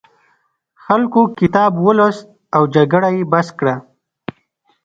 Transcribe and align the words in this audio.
خلکو 0.83 1.21
کتاب 1.39 1.71
ولوست 1.85 2.25
او 2.55 2.63
جګړه 2.75 3.09
یې 3.15 3.23
بس 3.31 3.47
کړه. 3.59 3.75